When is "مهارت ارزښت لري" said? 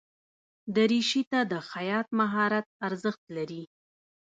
2.19-3.63